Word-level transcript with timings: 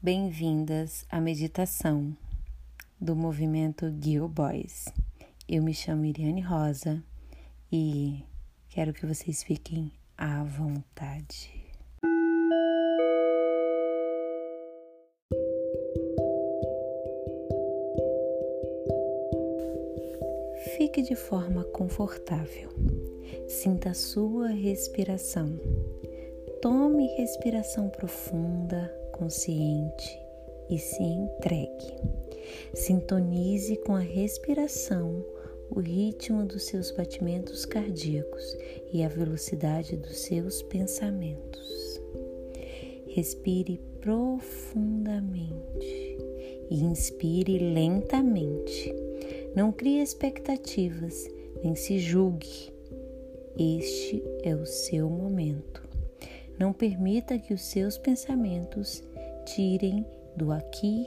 Bem-vindas 0.00 1.04
à 1.10 1.20
meditação 1.20 2.16
do 3.00 3.16
movimento 3.16 3.92
Gil 4.00 4.28
Boys. 4.28 4.84
Eu 5.48 5.60
me 5.60 5.74
chamo 5.74 6.04
Iriane 6.04 6.40
Rosa 6.40 7.02
e 7.70 8.24
quero 8.68 8.92
que 8.92 9.04
vocês 9.04 9.42
fiquem 9.42 9.90
à 10.16 10.44
vontade. 10.44 11.50
Fique 20.76 21.02
de 21.02 21.16
forma 21.16 21.64
confortável. 21.64 22.70
Sinta 23.48 23.90
a 23.90 23.94
sua 23.94 24.46
respiração. 24.46 25.58
Tome 26.62 27.08
respiração 27.16 27.88
profunda 27.88 28.97
consciente 29.18 30.18
e 30.70 30.78
se 30.78 31.02
entregue. 31.02 31.94
Sintonize 32.74 33.76
com 33.78 33.94
a 33.94 34.00
respiração 34.00 35.24
o 35.70 35.80
ritmo 35.80 36.46
dos 36.46 36.64
seus 36.64 36.90
batimentos 36.90 37.66
cardíacos 37.66 38.56
e 38.92 39.02
a 39.02 39.08
velocidade 39.08 39.96
dos 39.96 40.18
seus 40.18 40.62
pensamentos. 40.62 42.00
Respire 43.08 43.80
profundamente 44.00 45.48
e 46.70 46.82
inspire 46.82 47.58
lentamente. 47.58 48.94
Não 49.54 49.72
crie 49.72 50.00
expectativas, 50.00 51.28
nem 51.62 51.74
se 51.74 51.98
julgue. 51.98 52.72
Este 53.58 54.22
é 54.42 54.54
o 54.54 54.64
seu 54.64 55.10
momento. 55.10 55.87
Não 56.58 56.72
permita 56.72 57.38
que 57.38 57.54
os 57.54 57.62
seus 57.62 57.96
pensamentos 57.96 59.02
tirem 59.46 60.04
do 60.34 60.52
aqui 60.52 61.06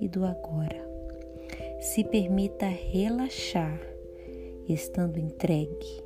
e 0.00 0.08
do 0.08 0.24
agora. 0.24 0.86
Se 1.80 2.02
permita 2.02 2.66
relaxar, 2.66 3.80
estando 4.68 5.18
entregue. 5.18 6.02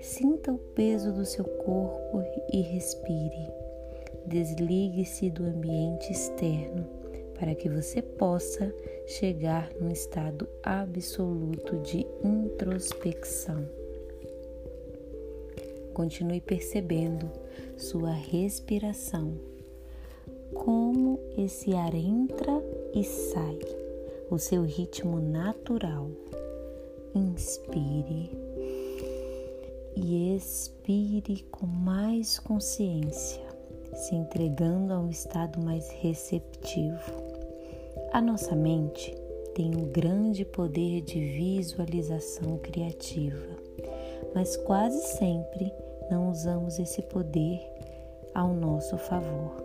Sinta 0.00 0.52
o 0.52 0.58
peso 0.58 1.12
do 1.12 1.24
seu 1.24 1.44
corpo 1.44 2.22
e 2.52 2.60
respire. 2.60 3.48
Desligue-se 4.26 5.30
do 5.30 5.44
ambiente 5.44 6.12
externo 6.12 6.86
para 7.38 7.54
que 7.54 7.68
você 7.68 8.02
possa 8.02 8.74
chegar 9.06 9.70
num 9.80 9.90
estado 9.90 10.48
absoluto 10.62 11.76
de 11.78 12.06
introspecção. 12.22 13.66
Continue 15.94 16.40
percebendo 16.40 17.30
sua 17.76 18.10
respiração, 18.10 19.34
como 20.54 21.20
esse 21.36 21.74
ar 21.74 21.94
entra 21.94 22.62
e 22.94 23.04
sai, 23.04 23.58
o 24.30 24.38
seu 24.38 24.62
ritmo 24.62 25.20
natural. 25.20 26.08
Inspire 27.14 28.30
e 29.94 30.36
expire 30.36 31.42
com 31.50 31.66
mais 31.66 32.38
consciência, 32.38 33.42
se 33.94 34.14
entregando 34.14 34.92
a 34.92 34.98
um 34.98 35.08
estado 35.08 35.58
mais 35.60 35.88
receptivo. 35.90 37.12
A 38.12 38.20
nossa 38.20 38.54
mente 38.54 39.14
tem 39.54 39.74
um 39.74 39.90
grande 39.90 40.44
poder 40.44 41.00
de 41.00 41.18
visualização 41.18 42.58
criativa, 42.58 43.56
mas 44.34 44.56
quase 44.58 45.00
sempre 45.16 45.72
não 46.10 46.30
usamos 46.30 46.78
esse 46.78 47.02
poder 47.02 47.60
ao 48.34 48.52
nosso 48.52 48.96
favor. 48.98 49.62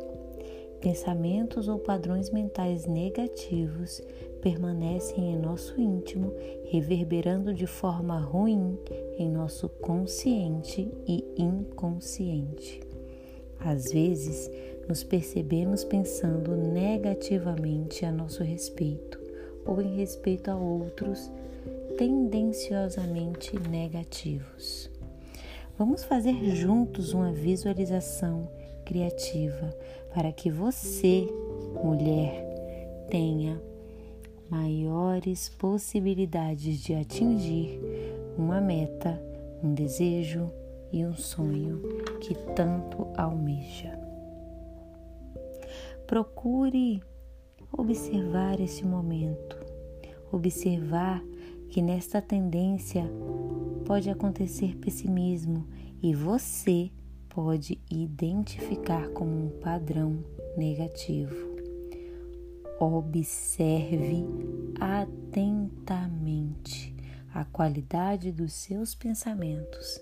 Pensamentos 0.79 1.67
ou 1.67 1.77
padrões 1.77 2.31
mentais 2.31 2.87
negativos 2.87 4.01
permanecem 4.41 5.33
em 5.33 5.37
nosso 5.37 5.79
íntimo, 5.79 6.33
reverberando 6.65 7.53
de 7.53 7.67
forma 7.67 8.19
ruim 8.19 8.79
em 9.17 9.29
nosso 9.29 9.69
consciente 9.69 10.91
e 11.07 11.23
inconsciente. 11.37 12.81
Às 13.59 13.91
vezes, 13.91 14.49
nos 14.87 15.03
percebemos 15.03 15.83
pensando 15.83 16.55
negativamente 16.55 18.03
a 18.03 18.11
nosso 18.11 18.43
respeito 18.43 19.19
ou 19.65 19.79
em 19.81 19.97
respeito 19.97 20.49
a 20.49 20.57
outros 20.57 21.31
tendenciosamente 21.97 23.57
negativos. 23.69 24.90
Vamos 25.77 26.03
fazer 26.03 26.33
juntos 26.55 27.13
uma 27.13 27.31
visualização 27.31 28.47
criativa 28.85 29.75
para 30.13 30.31
que 30.31 30.51
você, 30.51 31.27
mulher, 31.83 33.07
tenha 33.09 33.61
maiores 34.49 35.49
possibilidades 35.49 36.79
de 36.79 36.93
atingir 36.93 37.79
uma 38.37 38.59
meta, 38.59 39.21
um 39.63 39.73
desejo 39.73 40.51
e 40.91 41.05
um 41.05 41.15
sonho 41.15 41.81
que 42.19 42.35
tanto 42.53 43.07
almeja. 43.15 43.97
Procure 46.05 47.01
observar 47.71 48.59
esse 48.59 48.85
momento, 48.85 49.57
observar 50.31 51.23
que 51.69 51.81
nesta 51.81 52.21
tendência 52.21 53.09
pode 53.91 54.09
acontecer 54.09 54.77
pessimismo 54.77 55.67
e 56.01 56.15
você 56.15 56.89
pode 57.27 57.77
identificar 57.91 59.09
como 59.09 59.47
um 59.47 59.49
padrão 59.59 60.23
negativo. 60.55 61.35
Observe 62.79 64.25
atentamente 64.79 66.95
a 67.33 67.43
qualidade 67.43 68.31
dos 68.31 68.53
seus 68.53 68.95
pensamentos. 68.95 69.99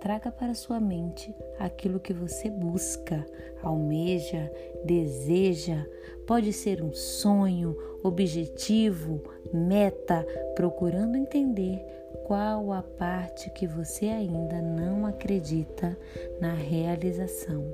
Traga 0.00 0.30
para 0.30 0.54
sua 0.54 0.78
mente 0.78 1.34
aquilo 1.58 1.98
que 1.98 2.12
você 2.12 2.50
busca, 2.50 3.26
almeja, 3.62 4.50
deseja. 4.84 5.86
Pode 6.26 6.52
ser 6.52 6.82
um 6.82 6.92
sonho, 6.92 7.76
objetivo, 8.02 9.22
meta, 9.52 10.26
procurando 10.54 11.16
entender 11.16 11.84
qual 12.24 12.72
a 12.72 12.82
parte 12.82 13.50
que 13.50 13.66
você 13.66 14.06
ainda 14.06 14.60
não 14.60 15.06
acredita 15.06 15.98
na 16.40 16.54
realização. 16.54 17.72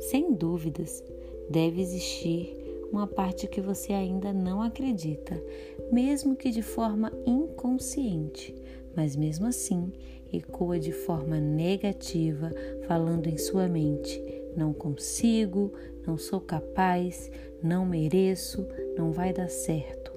Sem 0.00 0.32
dúvidas, 0.34 1.02
deve 1.50 1.80
existir 1.80 2.62
uma 2.92 3.06
parte 3.06 3.46
que 3.46 3.60
você 3.60 3.92
ainda 3.92 4.32
não 4.32 4.60
acredita, 4.60 5.42
mesmo 5.90 6.36
que 6.36 6.50
de 6.50 6.62
forma 6.62 7.10
inconsciente, 7.26 8.54
mas 8.94 9.16
mesmo 9.16 9.46
assim 9.46 9.90
ecoa 10.32 10.78
de 10.78 10.92
forma 10.92 11.38
negativa, 11.38 12.50
falando 12.86 13.26
em 13.26 13.36
sua 13.36 13.68
mente: 13.68 14.22
não 14.56 14.72
consigo, 14.72 15.72
não 16.06 16.16
sou 16.16 16.40
capaz, 16.40 17.30
não 17.62 17.84
mereço, 17.84 18.66
não 18.96 19.12
vai 19.12 19.32
dar 19.32 19.48
certo. 19.48 20.12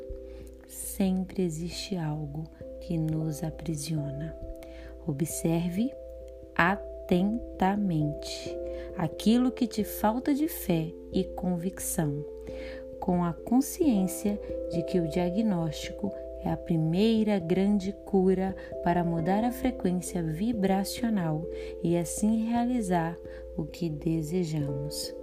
Sempre 0.67 1.43
existe 1.43 1.95
algo 1.95 2.43
que 2.81 2.97
nos 2.97 3.43
aprisiona. 3.43 4.35
Observe 5.07 5.91
atentamente 6.55 8.55
aquilo 8.97 9.51
que 9.51 9.67
te 9.67 9.83
falta 9.83 10.33
de 10.33 10.47
fé 10.47 10.91
e 11.11 11.23
convicção, 11.23 12.25
com 12.99 13.23
a 13.23 13.33
consciência 13.33 14.39
de 14.71 14.81
que 14.83 14.99
o 14.99 15.07
diagnóstico 15.07 16.11
é 16.45 16.51
a 16.51 16.57
primeira 16.57 17.39
grande 17.39 17.91
cura 18.05 18.55
para 18.83 19.03
mudar 19.03 19.43
a 19.43 19.51
frequência 19.51 20.21
vibracional 20.21 21.43
e 21.83 21.97
assim 21.97 22.45
realizar 22.45 23.17
o 23.57 23.65
que 23.65 23.89
desejamos. 23.89 25.13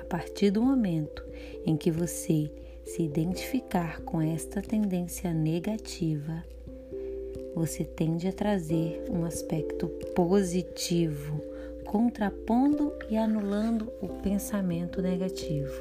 A 0.00 0.04
partir 0.04 0.50
do 0.50 0.62
momento 0.62 1.24
em 1.66 1.76
que 1.76 1.90
você 1.90 2.48
se 2.84 3.02
identificar 3.02 4.00
com 4.02 4.20
esta 4.20 4.62
tendência 4.62 5.34
negativa, 5.34 6.44
você 7.54 7.82
tende 7.82 8.28
a 8.28 8.32
trazer 8.32 9.04
um 9.10 9.24
aspecto 9.24 9.88
positivo, 10.14 11.42
contrapondo 11.84 12.92
e 13.10 13.16
anulando 13.16 13.92
o 14.00 14.08
pensamento 14.08 15.02
negativo. 15.02 15.72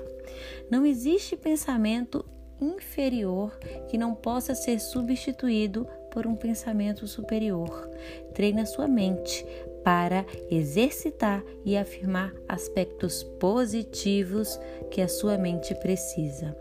Não 0.72 0.86
existe 0.86 1.38
pensamento 1.38 2.26
inferior 2.62 3.58
que 3.90 3.98
não 3.98 4.14
possa 4.14 4.54
ser 4.54 4.80
substituído 4.80 5.88
por 6.12 6.28
um 6.28 6.36
pensamento 6.36 7.08
superior. 7.08 7.90
Treine 8.34 8.62
a 8.62 8.66
sua 8.66 8.88
mente 8.88 9.46
para 9.84 10.26
exercitar 10.50 11.44
e 11.66 11.76
afirmar 11.76 12.34
aspectos 12.48 13.24
positivos 13.24 14.60
que 14.92 15.02
a 15.02 15.08
sua 15.08 15.38
mente 15.38 15.74
precisa. 15.76 16.56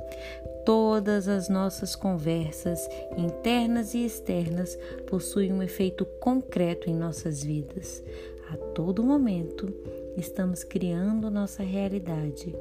Todas 0.64 1.26
as 1.26 1.48
nossas 1.48 1.96
conversas, 1.96 2.86
internas 3.16 3.94
e 3.94 4.04
externas, 4.04 4.78
possuem 5.06 5.52
um 5.52 5.62
efeito 5.62 6.04
concreto 6.20 6.88
em 6.88 6.94
nossas 6.94 7.42
vidas. 7.42 8.02
A 8.50 8.56
todo 8.56 9.02
momento, 9.02 9.72
estamos 10.16 10.64
criando 10.64 11.30
nossa 11.30 11.62
realidade. 11.62 12.54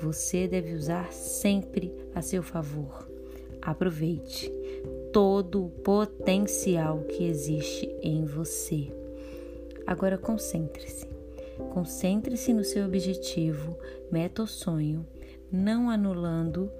você 0.00 0.48
deve 0.48 0.74
usar 0.74 1.12
sempre 1.12 1.92
a 2.14 2.20
seu 2.20 2.42
favor. 2.42 3.08
Aproveite 3.62 4.52
todo 5.12 5.64
o 5.64 5.70
potencial 5.70 7.00
que 7.02 7.24
existe 7.24 7.88
em 8.02 8.24
você. 8.24 8.92
Agora 9.86 10.18
concentre-se. 10.18 11.06
Concentre-se 11.72 12.52
no 12.52 12.64
seu 12.64 12.84
objetivo, 12.84 13.78
meta 14.10 14.42
ou 14.42 14.48
sonho, 14.48 15.06
não 15.50 15.88
anulando 15.88 16.70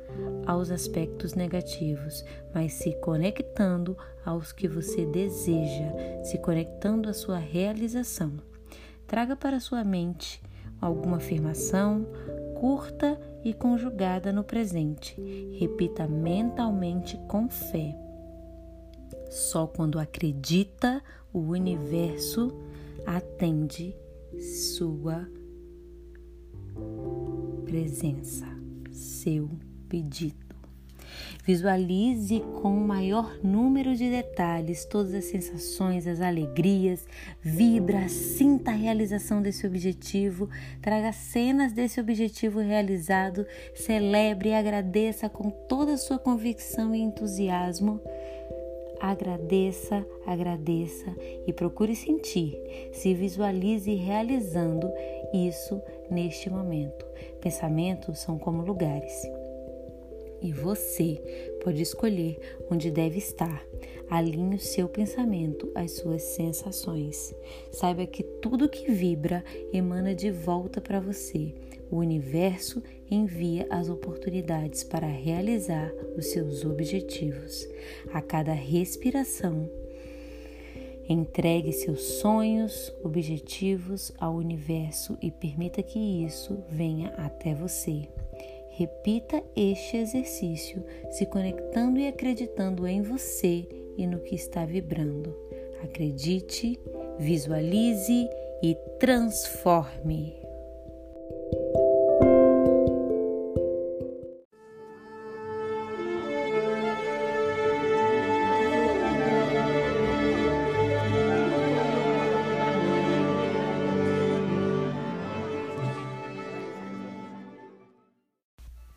aos 0.47 0.71
aspectos 0.71 1.35
negativos, 1.35 2.25
mas 2.53 2.73
se 2.73 2.93
conectando 3.00 3.97
aos 4.25 4.53
que 4.53 4.67
você 4.67 5.06
deseja, 5.06 5.93
se 6.25 6.38
conectando 6.38 7.09
à 7.09 7.12
sua 7.12 7.38
realização. 7.38 8.32
Traga 9.06 9.37
para 9.37 9.61
sua 9.61 9.85
mente 9.85 10.43
alguma 10.81 11.17
afirmação 11.17 12.06
curta 12.55 13.21
e 13.45 13.53
conjugada 13.53 14.33
no 14.33 14.43
presente. 14.43 15.15
Repita 15.59 16.09
mentalmente 16.09 17.19
com 17.29 17.49
fé. 17.49 17.95
Só 19.31 19.67
quando 19.67 19.99
acredita, 19.99 21.03
o 21.33 21.41
universo 21.41 22.53
atende 23.05 23.95
sua 24.39 25.29
presença, 27.67 28.47
seu 28.91 29.50
pedido. 29.89 30.54
Visualize 31.44 32.40
com 32.62 32.76
o 32.76 32.87
maior 32.87 33.38
número 33.43 33.94
de 33.94 34.11
detalhes 34.11 34.84
todas 34.84 35.14
as 35.14 35.25
sensações, 35.25 36.06
as 36.06 36.20
alegrias, 36.20 37.06
vibra, 37.43 38.08
sinta 38.08 38.70
a 38.70 38.75
realização 38.75 39.43
desse 39.43 39.66
objetivo, 39.66 40.49
traga 40.81 41.12
cenas 41.12 41.72
desse 41.72 42.00
objetivo 42.00 42.61
realizado, 42.61 43.46
celebre 43.75 44.50
e 44.50 44.55
agradeça 44.55 45.28
com 45.28 45.50
toda 45.50 45.94
a 45.94 45.99
sua 45.99 46.19
convicção 46.19 46.94
e 46.94 47.00
entusiasmo. 47.00 48.00
Agradeça, 49.00 50.06
agradeça 50.26 51.14
e 51.46 51.52
procure 51.52 51.94
sentir, 51.94 52.56
se 52.93 53.12
visualize 53.12 53.93
realizando 53.94 54.90
isso 55.32 55.82
neste 56.11 56.49
momento. 56.49 57.05
Pensamentos 57.40 58.20
são 58.20 58.38
como 58.38 58.62
lugares. 58.62 59.12
E 60.44 60.52
você 60.52 61.14
pode 61.64 61.81
escolher 61.81 62.38
onde 62.70 62.91
deve 62.91 63.17
estar. 63.17 63.64
Alinhe 64.11 64.56
o 64.56 64.61
seu 64.61 64.87
pensamento 64.87 65.73
às 65.75 65.93
suas 65.93 66.20
sensações. 66.20 67.35
Saiba 67.73 68.06
que 68.06 68.23
tudo 68.23 68.69
que 68.69 68.93
vibra 68.93 69.43
emana 69.73 70.14
de 70.14 70.31
volta 70.31 70.82
para 70.82 71.00
você. 71.00 71.55
O 71.91 71.96
universo 71.96 72.82
envia 73.11 73.67
as 73.70 73.88
oportunidades 73.88 74.85
para 74.85 75.06
realizar 75.06 75.91
os 76.14 76.26
seus 76.26 76.62
objetivos. 76.62 77.67
A 78.12 78.20
cada 78.20 78.52
respiração, 78.52 79.70
entregue 81.08 81.73
seus 81.73 82.02
sonhos, 82.02 82.93
objetivos 83.02 84.12
ao 84.19 84.35
universo 84.35 85.17
e 85.23 85.31
permita 85.31 85.82
que 85.82 85.99
isso 85.99 86.62
venha 86.69 87.14
até 87.17 87.55
você. 87.55 88.06
Repita 88.76 89.41
este 89.55 89.99
exercício, 89.99 90.85
se 91.11 91.26
conectando 91.26 92.00
e 92.00 92.09
acreditando 92.09 92.87
em 92.88 93.03
você 93.03 93.69
e 93.97 94.05
no 94.05 94.19
que 94.19 94.35
está 94.35 94.65
vibrando. 94.65 95.32
Acredite, 95.81 96.81
visualize 97.19 98.29
e 98.61 98.75
transforme. 98.99 100.44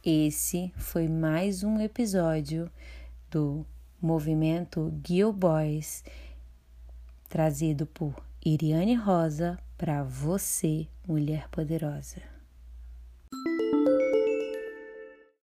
Esse 0.10 0.72
foi 0.78 1.10
mais 1.10 1.66
um 1.66 1.82
episódio 1.82 2.72
do 3.30 3.66
movimento 4.02 4.90
Gil 5.06 5.34
Boys, 5.34 6.02
trazido 7.28 7.86
por 7.86 8.16
Iriane 8.42 8.96
Rosa 8.96 9.60
para 9.78 10.04
você, 10.04 10.88
mulher 11.06 11.50
poderosa. 11.50 12.37